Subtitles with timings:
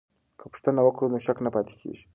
[0.39, 2.03] که پوښتنه وکړو نو شک نه پاتې کیږي.